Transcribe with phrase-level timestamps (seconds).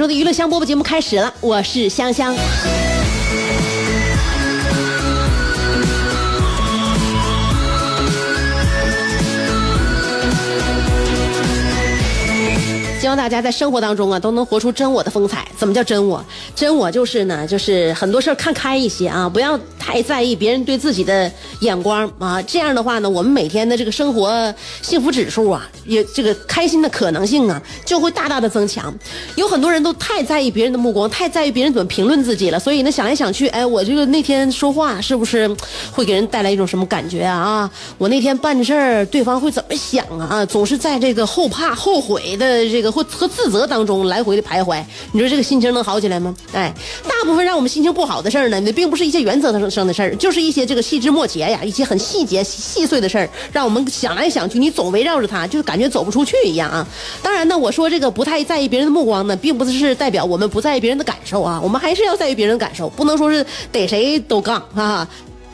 [0.00, 2.34] 钟的娱乐香饽饽节目开始了，我是香香。
[12.98, 15.46] 希望大家在生活当中啊，都能活出真我的风采。
[15.58, 16.24] 怎么叫真我？
[16.54, 21.30] 真我就是呢，就是很多事儿看开一些啊，不要太在意别人对自己的
[21.62, 22.40] 眼光啊。
[22.42, 28.94] 这样的话呢，我们每天的这个生活幸福指数啊，也这个开心的可能性啊，就会大大的增强。
[29.36, 35.48] 有很多人都太在意别人的目光，太在意别人怎么评论自己了，所以呢，想来想去，哎，我这个那天说话是不是
[35.90, 37.40] 会给人带来一种什么感觉啊？
[37.40, 40.26] 啊，我那天办事儿，对方会怎么想啊？
[40.30, 44.84] 啊，总是在这个后怕、后悔的这个或和自责当中来回的徘徊。
[45.12, 46.34] 你说这个心情能好起来吗？
[46.52, 46.72] 哎，
[47.04, 56.86] 大部分让我们心情不好的事儿呢，那并不是一些原则上生的事儿，就是一些这个细枝末节呀，一些很细节、细碎的事儿，让我们想来想去，你总围绕着它，就感觉走不出去一样啊。
[57.22, 65.08] 当然呢，我说这个不太在意别人的目光呢，并不是代表我们不在意别人的感受啊，我们还是要在意别人的感受，不能说是逮谁都杠啊，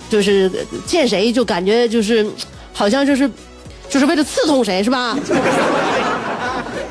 [0.09, 0.51] 就是
[0.87, 2.27] 见谁就感觉就是
[2.73, 3.31] 好像就是
[3.89, 5.17] 就是为了刺痛谁是吧？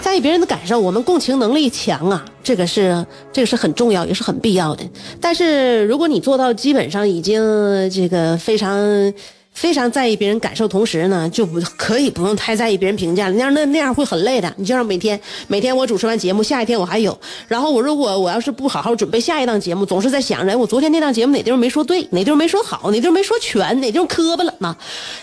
[0.02, 4.84] 在意别人的感受，我们共情能力强啊，这个是这个是很重要，也是很必要的。
[5.20, 7.42] 但是如果你做到基本上已经
[7.90, 9.12] 这个非常。
[9.56, 14.54] 非常在意别人感受，同时呢，就不可以不用太在意别人评价了，那样那那样会很累的。
[14.58, 17.18] 你就像每天每天我主持完节目，下一天我还有，
[17.48, 24.76] 然后我如果我要是不好好准备下一档节目，总是在想着我昨天那档节目哪地方没说对，哪地方没说好，哪地方没说全，哪地方磕巴了呢？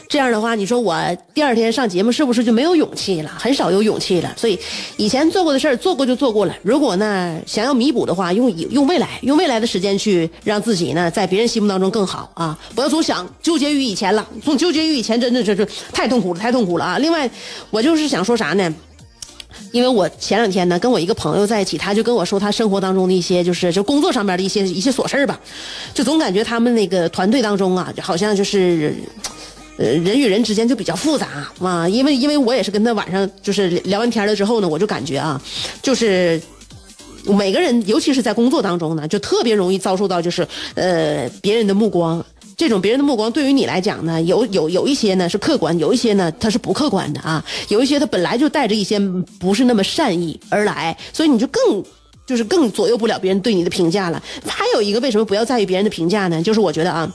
[0.09, 0.97] 这样的话，你说我
[1.35, 3.31] 第二天上节目是不是就没有勇气了？
[3.39, 4.33] 很少有勇气了。
[4.39, 4.59] 所以
[4.97, 6.57] 以前做过的事儿做过就做过了。
[6.63, 12.59] 如果呢想要弥补的话，用用未来用未来的时间去让自己呢在别人心目当中更好啊！
[12.75, 14.22] 不要总想纠结于以前了。
[14.45, 16.99] 总纠结于以前，真的这这太痛苦了，太痛苦了啊！
[16.99, 17.29] 另外，
[17.71, 18.75] 我就是想说啥呢？
[19.71, 25.39] 因为我前两天呢，跟我一个朋友在一起，他就跟我说他生活当中的一些，就是就工作上面的一些一些琐事吧，
[25.95, 28.95] 就总感觉他们那个团队当中啊，好像就是，
[29.77, 31.89] 呃，人与人之间就比较复杂啊。
[31.89, 35.41] 因为因为我也是跟他晚上就是聊完天了之后呢，我就感觉啊，
[35.83, 36.41] 就是。
[37.25, 40.45] 每个人，尤其是在工作当中呢，就特别容易遭受到就是
[40.75, 42.21] 呃别人的目光。
[42.63, 47.45] 这种别人的目光对于你来讲呢，有有有一些呢是客观，有一些呢它是不客观的啊。
[47.67, 49.01] 有一些它本来就带着一些
[49.41, 51.83] 不是那么善意而来，所以你就更
[52.25, 54.23] 就是更左右不了别人对你的评价了。
[54.47, 56.41] 还有一个为什么不要在意别人的评价呢？
[56.41, 57.13] 就是我觉得啊，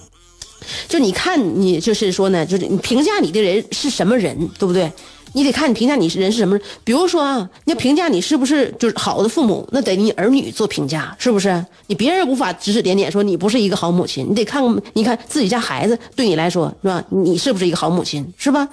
[0.88, 4.92] 就你看你就是说呢，就是你评价你的人是什么人，对不对？
[5.34, 6.66] 你得看你评价你是人是什么人。
[6.84, 11.64] 比如说啊，你要评价你是不是就是好的父母，那得你儿女做评价，是不是？
[11.88, 14.64] 你别人无法指指点点说你不是一个好母亲，你得看
[14.94, 17.04] 你看自己家孩子对你来说是吧？
[17.10, 18.68] 你是不是一个好母亲，是吧？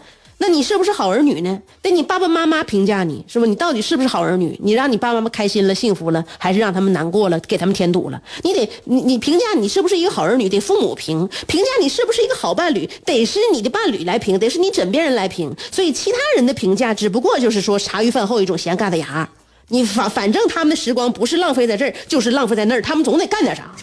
[0.47, 1.59] 那你是不是好儿女呢？
[1.81, 3.47] 得你爸爸妈妈评价你，是不？
[3.47, 4.55] 你到底是不是好儿女？
[4.63, 8.21] 你让你爸爸妈妈开心了、幸福了，还是让他们难过了、给他们添堵了？
[8.43, 15.51] 你得你你评价你是不是一个好儿女，得父母评；评价你是不是一个好伴侣，得是你的伴侣来评，得是你枕边人来评。
[15.73, 19.27] 所以其他人的评价只不过就是说茶余饭后一种闲尬的牙。
[19.69, 23.75] 你反反正他们的时光不是浪费在这儿，就是浪费在那儿，他们总得干点啥。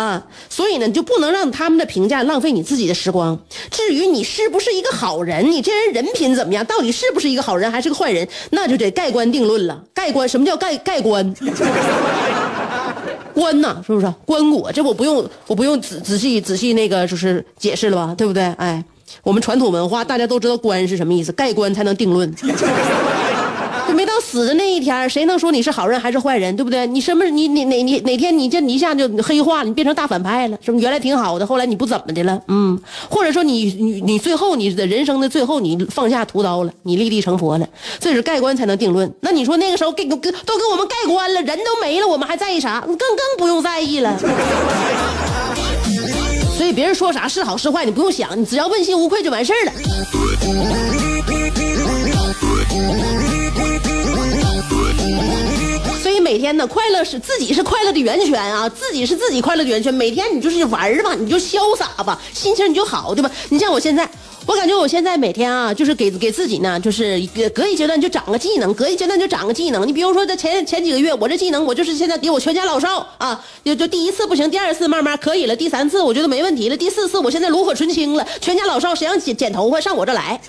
[0.00, 3.38] 啊，所以呢，就不能让他们的评价浪费你自己的时光。
[3.70, 9.84] 至于你是不是一个好人，你这人人品怎么样，到底是不是一个好人还是个坏人，那就得盖棺定论了。
[9.92, 11.34] 盖棺，什么叫盖盖棺？
[13.34, 14.72] 棺呐，是不是棺椁？
[14.72, 18.42] 这我不用，我不用仔仔细仔细那个就是解释了吧，对不对？
[18.58, 18.82] 哎，
[19.22, 22.34] 我们传统文化大家都知道棺是什么意思，盖棺才能定论。
[24.30, 26.86] 死的那一天，谁能说你是好人还是坏人，对不对？
[26.86, 30.78] 你什么你你哪你哪天你这你一下就黑化了，你变成大反派了，是不？
[30.78, 37.68] 原来挺好的，后来你不怎么的了，嗯，或者说你你你最后你的人生的最后你放下屠刀了，你立地成佛了，
[37.98, 39.12] 这是盖棺才能定论。
[39.20, 42.80] 那你说那个时候给给都给我们盖棺了，人都没了，我们还在意啥？
[42.82, 44.16] 更更不用在意了。
[46.56, 50.79] 所以别人说啥是好是坏，你不用想，你只要问心无愧就完事儿了。
[56.30, 59.92] 每天呢，快乐是自己是快乐的源泉啊，自己是自己快乐的源泉。
[59.92, 63.28] 每天你就是玩儿吧，你就潇洒吧，心情你就好，对吧？
[63.48, 64.08] 你像我现在。
[64.46, 69.86] 我感觉我现在每天啊，就是给给自己呢，就是隔隔一阶段就长个技能，隔一阶段就长个技能。
[69.86, 80.40] 你比如说，在前前几个月，我这技能我就是现在给我全家老少啊，就就第一次不行，第二次慢慢可以了，第三次我觉得没问题了，第四次我现在炉火纯青了，全家老少谁想剪剪头发上我这来，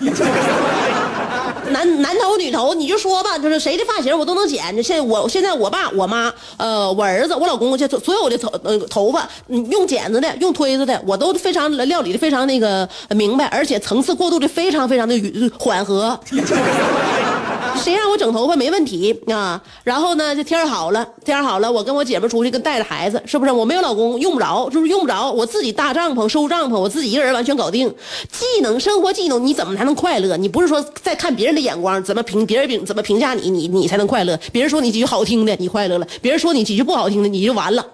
[1.72, 4.62] 男男头女头你就说吧，就是谁的发型我都能剪。
[4.82, 13.72] 现在我现在我爸我妈呃我儿子我老公这所有的头呃头发用剪子的用推子的我都非常料理的非常那个明白，而且。
[13.82, 15.14] 层次过渡的非常非常的
[15.58, 16.16] 缓和，
[17.76, 19.60] 谁让我整头发没问题啊？
[19.82, 23.50] 然后呢，这天好了，天好了，我跟我姐妹出去，跟带着孩子，是不是？
[23.50, 25.30] 我没有老公，用不着，就是用不着？
[25.30, 27.92] 我自己搭帐篷、收帐篷，我自己一个人完全搞定。
[28.30, 30.36] 技能，生活技能，你怎么才能快乐？
[30.36, 34.38] 你不是说在看别人的眼光，怎么评别人评怎么评价你，你你才能快乐？
[34.52, 37.84] 别人说你几句好听的，你快乐了；别人说你几句不好听的，你就完了。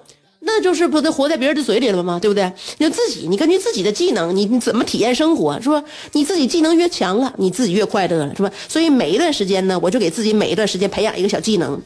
[0.50, 2.18] 那就是不得活在别人的嘴里了吗？
[2.18, 2.50] 对不对？
[2.78, 5.84] 你自己，你根据自己的技能，你你怎么体验生活，是吧？
[6.12, 8.50] 你自己技能越强了，你自己越快乐了，是吧？
[8.66, 11.80] 所以每一段时间呢，我就给自己每一段时间培养一个小技能。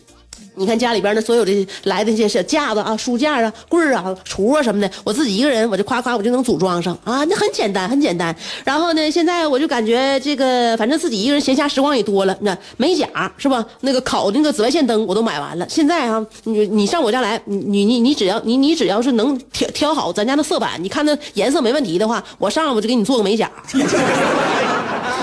[0.54, 8.34] 你看家里边的所有的来的那些小架子啊、书架啊、柜啊、橱啊什么的，我自己一个人我就夸夸我就能组装上啊，那很简单，很简单。
[8.62, 13.08] 然后呢，现在我就感觉这个反正自己一个人闲暇时光也多了，那美甲
[13.38, 13.64] 是吧？
[13.80, 15.66] 那个烤那个紫外线灯我都买完了。
[15.70, 23.50] 现在啊，你你上我家来，你你你只要你你只要是能挑挑好咱家的色板，你看那颜色没问题的话，我上来我就给你做个美甲。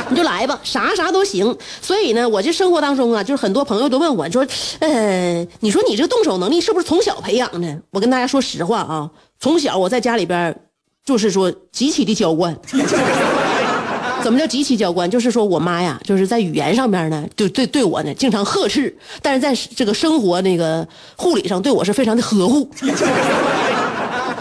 [0.09, 1.55] 你就来吧，啥啥都行。
[1.81, 4.45] 所以呢，我这生活当中啊，就是很多朋友都问我说，
[4.79, 7.81] 呃，你说你这个动手能力是不是从小培养的？
[7.91, 9.09] 我跟大家说实话啊，
[9.39, 10.55] 从小我在家里边，
[11.05, 12.57] 就是说极其的娇惯。
[14.21, 15.09] 怎么叫极其娇惯？
[15.09, 20.85] 就是说我妈呀，就是在语言上面呢，就对对我呢经常呵斥，但是在这个生活那个
[21.15, 22.69] 护理上对我是非常的呵护。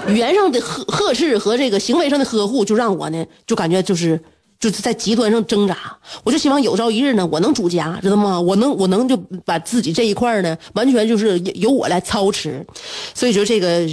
[0.09, 4.19] 语言上的呵呵斥和这个行为上的呵护，就让我呢就感觉就是。
[4.61, 5.77] 就是在极端上挣扎，
[6.25, 8.41] 我就希望有朝一日呢，我能主家，知道吗？
[8.41, 12.67] 我能，我能就把自己这一块呢，完全就是由我来操持，
[13.15, 13.87] 所以说这个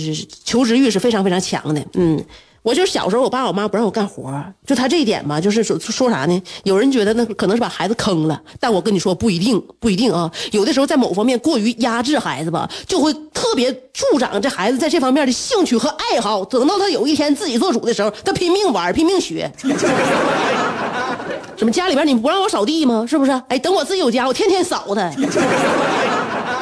[0.43, 2.23] 求知欲是非常非常强的，嗯。
[2.65, 6.41] 我就小时候，我爸我妈不让我干活，就他这一点吧，就是说说啥呢？
[6.63, 10.31] 有人觉得那可能是把孩子坑了，但我跟你说不一定，不一定啊。
[10.51, 16.43] 有的时候在某方面过于压制孩子吧，就会特别助长这孩子在这方面的兴趣和爱好。
[16.43, 19.47] 等到他有一天自己做主的时候，他拼命玩，拼命学。
[21.57, 23.05] 怎么家里边你不让我扫地吗？
[23.07, 23.31] 是不是？
[23.47, 25.11] 哎，等我自己有家，我天天扫他。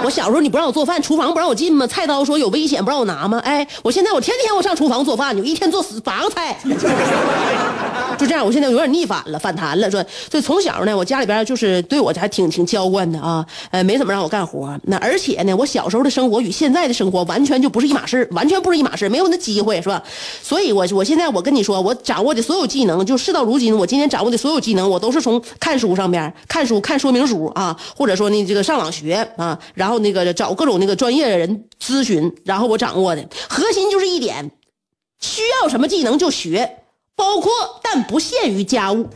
[0.04, 1.88] 我小时候你不让我做饭，厨房不让我进吗？
[1.88, 3.40] 菜刀说有危险，不让我拿吗？
[3.44, 6.58] 哎，我现在我天天我上厨房做饭，就一天做十八个菜，
[8.18, 8.46] 就这样。
[8.46, 9.90] 我现在有点逆反了，反弹了。
[9.90, 14.78] 说，所以从小呢，我家里边就是对我还挺挺娇惯的啊，呃，没怎么让我干活。
[14.84, 20.04] 那而且呢，我小时候的生活与现在的生活完全就不是一码事完全不是一码事没有那机会，是吧？
[20.42, 29.94] 所以，我我现在我跟你说，我掌握的所有技能，就事到如今，我今天掌握的所有技能，我都是从看书上边看书看说明书啊，或者说呢这个上网学啊，然。
[29.94, 34.50] 后那个找各种那个专业的人咨询，然后我掌握的核心就是一点，
[35.22, 36.78] 需要什么技能就学，
[37.16, 37.52] 包括
[37.82, 39.08] 但不限于家务。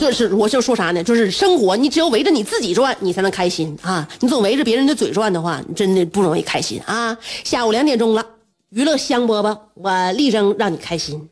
[0.00, 1.04] 就是我就说啥呢？
[1.04, 4.08] 就是生活，你只有围着你自己转，你才能开心啊！
[4.18, 7.16] 你总围着别人的嘴转的话，你真的不容易开心啊！
[7.44, 8.24] 下午两点钟了，
[8.70, 11.28] 娱乐香饽饽，我力争让你开心。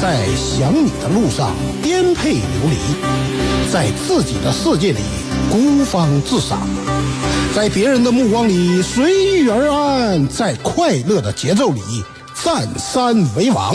[0.00, 2.40] 在想你的路上颠沛流
[2.70, 5.00] 离，在自己的世界里
[5.50, 6.60] 孤芳自赏，
[7.54, 11.80] 在别人的目光里随遇而安，在快乐的节奏里
[12.44, 13.74] 占山为王。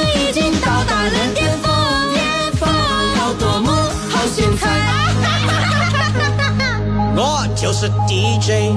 [7.13, 8.73] 我就是 dj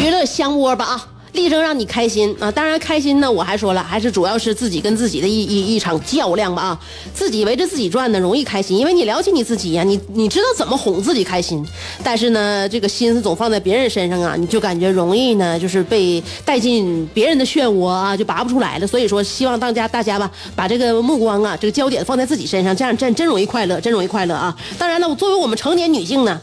[0.00, 1.11] 娱乐香窝吧啊。
[1.32, 2.50] 力争让你开心啊！
[2.50, 6.80] 当然开心呢，我还说了，还是主要是自己跟自己的一一一场较量吧啊！
[7.14, 11.66] 自己围着自己转呢，容易开心，因为你了解你自己呀、你你知道怎么哄自己开心。
[12.04, 18.86] 但是呢，这个心思总放在别人身上啊，你就感觉容易呢，就是被带进别人的漩涡啊，就拔不出来了。
[18.86, 24.54] 所以说，希望大家大家吧，把这个目光啊，这个焦点放在自己身上，这样真真容易快乐，真容易快乐啊！
[24.76, 26.38] 当然了，作为我们成年女性呢。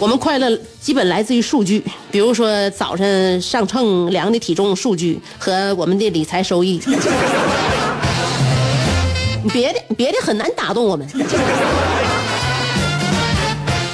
[0.00, 6.80] 我们快乐基本来自于数据，比如说早晨上秤量的体重数据和我们的理财收益。
[9.52, 11.06] 别的别的很难打动我们。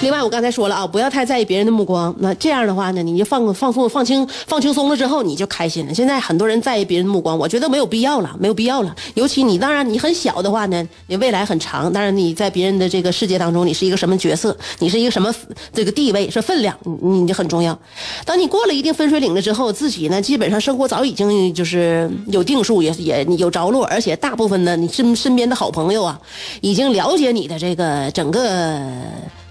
[0.06, 2.14] 另外，我刚才说了啊，不要太在意别人的目光。
[2.20, 5.92] 那这样的话呢，你就放放松、放轻、放轻松了之后，你就开心了。
[5.92, 8.94] 现在很多人在意别人的目光，我觉得没有必要了，没有必要了。
[9.14, 11.92] 尤其你，当然你很小的话呢，你未来很长。
[11.92, 15.34] 当然你在别人的这个世界当中，你是一个什么角色，你是一个什么
[15.72, 17.76] 这个地位，是分量，你你就很重要。
[18.24, 26.20] 当你过了一定分水岭了之后，自己呢，基本上生活早已经就是有定数，也也有着落，而且大部分呢，你身身边的好朋友啊，
[26.60, 28.80] 已经了解你的这个整个。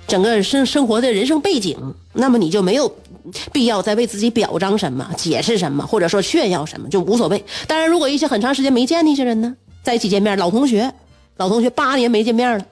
[0.07, 1.77] 整个生生活的人生背景，
[2.13, 2.93] 那么你就没有
[3.51, 7.43] 必要再为自己表彰什么、解释什么，或者说炫耀什么，就无所谓。
[7.67, 10.93] 当然，如果一些很长时间没见的一些人呢，在一起见面，老同学，
[11.37, 12.65] 老同学八年没见面了，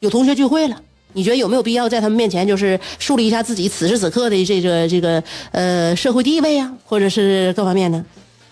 [0.00, 0.80] 有同学聚会了，
[1.12, 8.04] 你觉得有没有必要在他们面前就是树立一下自己此时此刻的这个这个呃社会地位啊，或者是各方面呢？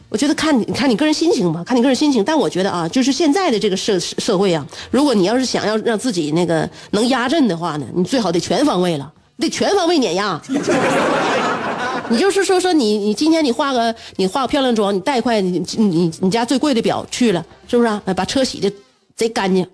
[0.09, 2.23] 我觉得看你看你个人心情吧，看你个人心情。
[2.25, 10.41] 但我觉得啊，就是现在的这个社社会啊，如果你要是想要让自己那个能压阵的话呢，你最好得全方位了，得全方位碾压。
[12.09, 18.01] 你就是说说你你今天你化个你化个漂亮妆，你带块你你你家最贵的表去了，是不是啊？
[18.15, 18.73] 把车洗的
[19.17, 19.67] 贼干净，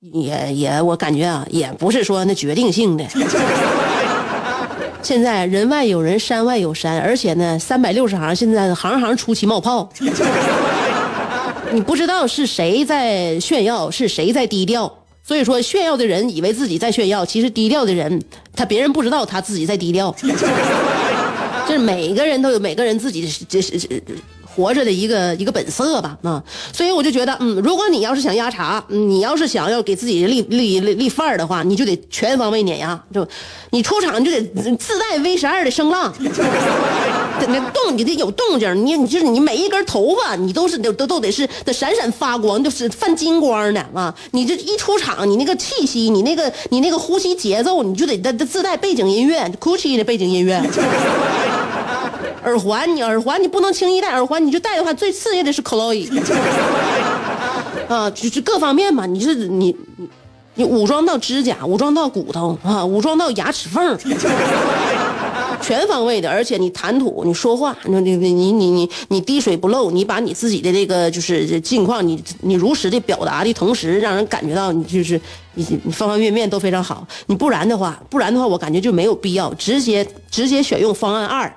[0.00, 3.04] 也也我感觉啊，也不是说那决定性的。
[5.02, 9.88] 现在人外有人，山外有山，而且呢，三百六十行，现在行行出奇冒泡。
[11.72, 14.92] 你不知道是谁在炫耀，是谁在低调。
[15.22, 18.20] 所以说，炫耀的人以为自己在炫耀，其实低调的人，
[18.56, 20.14] 他别人不知道他自己在低调。
[21.68, 24.02] 就是每个人都有每个人自己的这是这
[24.60, 33.26] 活着的一个一个本色吧啊，所以我就觉得，嗯，如果你要是想压茶，嗯你要是想要给自己立立立范儿的话，你就得全方位碾压，就
[33.70, 34.42] 你出场就得
[34.76, 44.14] 自带 V 十二的声浪， 那动你得有动静，你你就是你每一根头发，你都是都都都得是得闪闪发光，就是泛金光的啊！
[44.32, 50.60] 你这一出场，你那个气息，你那个你那个呼吸节奏，你就得得自带背景音乐，Gucci 的背景音乐。
[52.44, 56.08] 耳环，你耳环你不能轻易戴耳环，你就戴的话，最次也得是 Chloe。
[57.88, 60.08] 啊，就是各方面吧，你是你你
[60.54, 63.98] 你武装到指甲，武装到骨头啊，武装到牙齿缝，
[65.60, 75.20] 全方位的，而且你谈吐，你说话，你你你你你你滴水不漏，你把你自己的这个就是境况，你你如实的表达的同时，让人感觉到你就是
[75.54, 77.06] 你方方面面都非常好。
[77.26, 81.54] 你不然的话，不然的话，我感觉就没有必要直接直接选用方案二。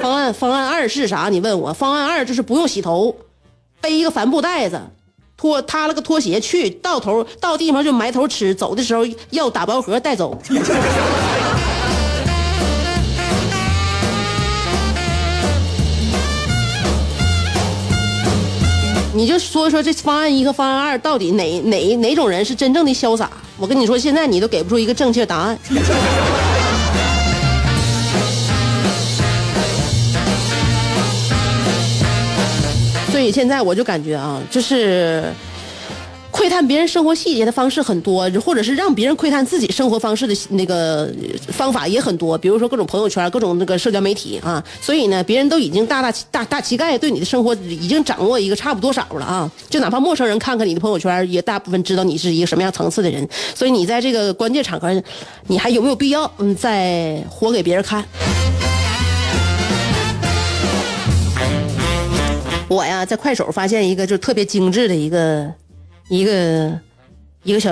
[0.00, 1.28] 方 案方案二是啥？
[1.30, 3.16] 你问我，方案二就是不用洗头，
[3.80, 4.80] 背一个帆布袋子，
[5.36, 10.38] 拖踏了个拖鞋去，到头到地方就埋头吃，走的时候要打包盒带走。
[19.20, 23.30] 你就说说这方案一和方案二到底哪哪哪种人是真正的潇洒？
[23.58, 25.58] 我跟你说，现在你都给不出一个正确答案。
[33.12, 35.30] 所以现在我就感觉啊，就是
[36.30, 41.12] 窥探别人生活细节的方式很多，或者是让别人窥探自己生活方式的那个
[41.48, 44.62] 方法也很多，比如说各种朋友圈、各种那个社交媒体啊。
[44.80, 49.50] 所以呢，别人都已经大大大大乞丐对你的生活已经掌握一个差不多少了啊。
[49.68, 53.28] 就哪怕陌生人看看你的朋友圈，也大部分知道你是一个什么样层次的人。
[53.54, 54.88] 所以你在这个关键场合，
[55.48, 58.04] 你还有没有必要嗯再活给别人看？
[62.68, 65.52] 我呀，在快手发现一个就特别精致的一个
[66.10, 66.78] 一个
[67.44, 67.70] 一个小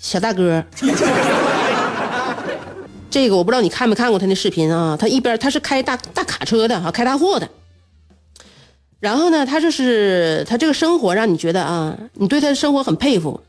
[0.00, 0.64] 小大哥。
[3.10, 4.96] 这个我不知道你看没看过他那视频啊？
[4.96, 7.46] 他一边他是开大大卡车的哈，开大货的。
[9.00, 13.42] 然后呢，他就是他这个生活让你觉得啊，你对他的生活很佩服。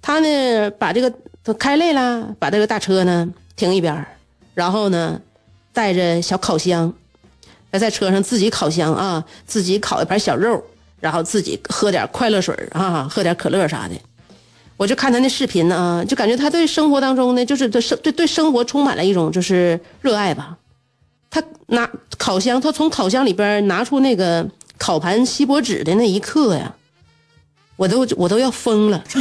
[0.00, 4.06] 他呢，把这个他开累了，把这个大车呢停一边
[4.54, 5.20] 然后呢，
[5.72, 6.94] 带着小烤箱，
[7.72, 10.64] 他在车上自己烤箱啊，自己烤一盘小肉，
[11.04, 13.94] 然后自己喝点快乐水啊，喝点可乐啥的。
[14.78, 20.56] 我就看他那视频呢啊，就感觉他对生活当中呢，就是对生对对生活充满了一种就是热爱吧。
[21.28, 26.74] 他拿烤箱，他从烤箱里边拿出那个烤盘锡箔纸的那一刻呀，
[27.76, 29.04] 我都我都要疯了。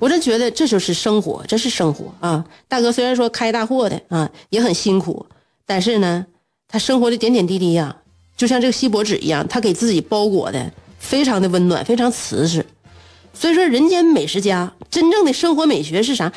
[0.00, 2.44] 我真觉得这就是生活，这是生活啊！
[2.66, 5.24] 大哥虽然说开大货的啊，也很辛苦，
[5.64, 6.26] 但是呢，
[6.66, 7.98] 他生活的点点滴滴呀，
[8.36, 12.64] 就像这个锡箔纸一样，他给自己包裹的非常的温暖，非常瓷实。
[13.34, 16.32] 所以说，人间美食家真正的生活美学是啥？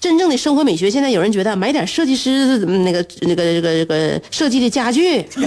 [0.00, 5.40] 真正的生活美学，现在有人觉得买点设计师那个那个这个这个设计的家具，是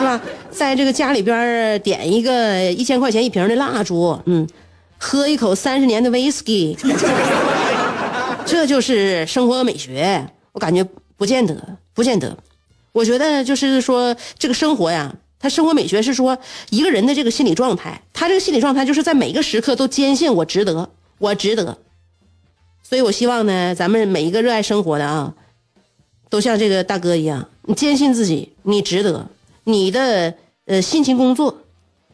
[0.00, 0.20] 吧？
[0.50, 4.46] 在这个家里边点一个一千块钱一瓶的蜡烛，嗯。
[5.04, 6.78] 喝一口三十年的威士忌，
[8.46, 10.24] 这就是生活美学。
[10.52, 10.86] 我感觉
[11.16, 11.60] 不见得，
[11.92, 12.38] 不见得。
[12.92, 16.38] 我觉得就是说，这个生活呀，他生活美学是说
[16.70, 18.02] 一个人的这个心理状态。
[18.12, 21.78] 他这个心理状态就是在每个时刻都坚信我值得，我值得。
[22.82, 25.34] 所以我希望呢，咱们每一个热爱生活的啊，
[26.28, 29.28] 都像这个大哥一样，你坚信自己，你值得，
[29.64, 30.34] 你的
[30.66, 31.62] 呃辛勤工作，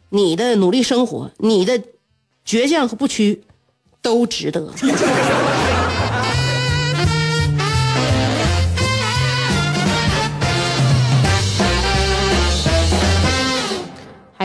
[0.09, 1.83] 你的努力生活，你的。
[2.49, 3.43] 倔强和不屈，
[4.01, 4.73] 都值得。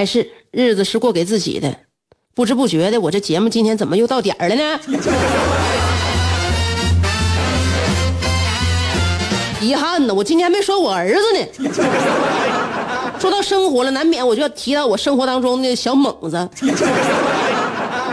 [0.03, 1.73] 还是日子是过给自己的，
[2.35, 4.77] 不知不觉的，我这节目今天怎么又到点儿了呢？
[9.61, 11.47] 遗憾呢，我今天还没说我儿子呢。
[13.17, 16.49] 说到生活了，难免我就要提到我生活当中的小猛子。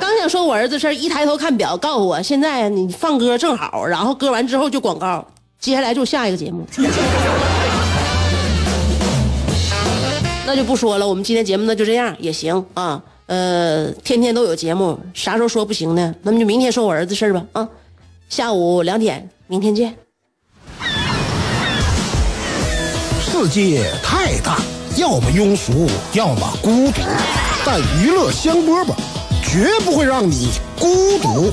[0.00, 5.26] 刚想说我儿子事儿，一抬头看表，告诉我现在你放歌正好，然后歌完之后就广告，
[5.58, 6.64] 接下来就下一个节目。
[10.50, 13.00] 那就不说了，我们今天节目呢就这样也行啊。
[13.26, 16.12] 呃，天天都有节目，啥时候说不行呢？
[16.22, 17.68] 那么就明天说我儿子事儿吧啊。
[18.28, 19.94] 下午两点，明天见。
[23.20, 24.60] 世界太大，
[24.96, 27.00] 要么庸俗，要么孤独，
[27.64, 28.92] 但娱乐香饽饽。
[29.44, 30.48] 绝不会让你
[30.80, 30.88] 孤
[31.22, 31.52] 独，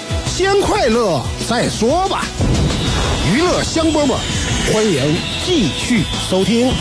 [0.41, 2.25] 先快乐再说吧。
[3.31, 4.15] 娱乐香饽饽，
[4.73, 6.73] 欢迎继续收听。